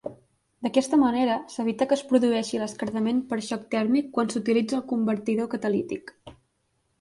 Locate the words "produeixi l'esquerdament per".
2.13-3.39